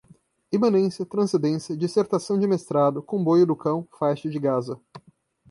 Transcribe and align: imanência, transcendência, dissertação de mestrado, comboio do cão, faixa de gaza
imanência, 0.51 1.05
transcendência, 1.05 1.77
dissertação 1.77 2.39
de 2.39 2.47
mestrado, 2.47 3.03
comboio 3.03 3.45
do 3.45 3.55
cão, 3.55 3.87
faixa 3.99 4.31
de 4.31 4.39
gaza 4.39 4.81